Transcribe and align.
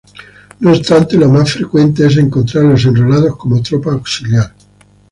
No 0.61 0.71
obstante 0.71 1.15
lo 1.15 1.29
más 1.29 1.51
frecuente 1.53 2.07
es 2.07 2.17
encontrarlos 2.17 2.85
enrolados 2.85 3.37
como 3.37 3.61
tropa 3.61 3.91
auxiliar. 3.91 4.51